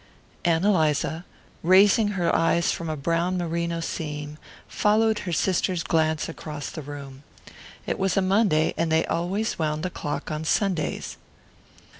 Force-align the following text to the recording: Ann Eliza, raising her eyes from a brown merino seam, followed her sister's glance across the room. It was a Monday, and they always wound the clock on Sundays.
Ann 0.43 0.65
Eliza, 0.65 1.25
raising 1.61 2.07
her 2.17 2.35
eyes 2.35 2.71
from 2.71 2.89
a 2.89 2.97
brown 2.97 3.37
merino 3.37 3.81
seam, 3.81 4.39
followed 4.67 5.19
her 5.19 5.31
sister's 5.31 5.83
glance 5.83 6.27
across 6.27 6.71
the 6.71 6.81
room. 6.81 7.21
It 7.85 7.99
was 7.99 8.17
a 8.17 8.21
Monday, 8.23 8.73
and 8.77 8.91
they 8.91 9.05
always 9.05 9.59
wound 9.59 9.83
the 9.83 9.91
clock 9.91 10.31
on 10.31 10.43
Sundays. 10.43 11.17